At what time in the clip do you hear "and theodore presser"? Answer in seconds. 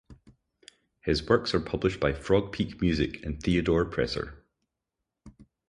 3.23-4.43